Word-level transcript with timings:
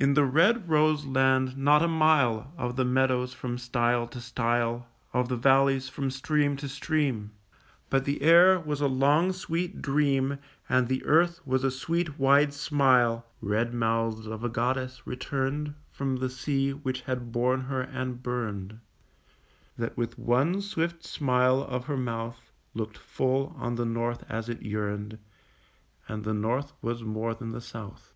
In 0.00 0.14
the 0.14 0.24
red 0.24 0.68
rose 0.68 1.04
land 1.06 1.56
not 1.58 1.82
a 1.82 1.88
mile 1.88 2.52
Of 2.56 2.76
the 2.76 2.84
meadows 2.84 3.34
from 3.34 3.58
stile 3.58 4.06
to 4.06 4.20
stile, 4.20 4.86
Of 5.12 5.28
the 5.28 5.34
valleys 5.34 5.88
from 5.88 6.12
stream 6.12 6.56
to 6.58 6.68
stream, 6.68 7.32
But 7.90 8.04
the 8.04 8.22
air 8.22 8.60
was 8.60 8.80
a 8.80 8.86
long 8.86 9.32
sweet 9.32 9.82
dream 9.82 10.38
And 10.68 10.86
the 10.86 11.04
earth 11.04 11.44
was 11.44 11.64
a 11.64 11.72
sweet 11.72 12.16
wide 12.16 12.54
smile 12.54 13.26
Red 13.42 13.74
mouthed 13.74 14.28
of 14.28 14.44
a 14.44 14.48
goddess, 14.48 15.04
returned 15.04 15.74
From 15.90 16.14
the 16.18 16.30
sea 16.30 16.70
which 16.70 17.00
had 17.00 17.32
borne 17.32 17.62
her 17.62 17.82
and 17.82 18.22
burned, 18.22 18.78
That 19.76 19.96
with 19.96 20.16
one 20.16 20.60
swift 20.60 21.04
smile 21.04 21.60
of 21.62 21.86
her 21.86 21.96
mouth 21.96 22.52
Looked 22.72 22.98
full 22.98 23.52
on 23.58 23.74
the 23.74 23.84
north 23.84 24.22
as 24.28 24.48
it 24.48 24.62
yearned, 24.62 25.18
And 26.06 26.22
the 26.22 26.34
north 26.34 26.72
was 26.80 27.02
more 27.02 27.34
than 27.34 27.50
the 27.50 27.60
south. 27.60 28.12